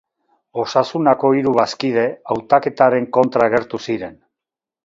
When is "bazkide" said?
1.59-2.05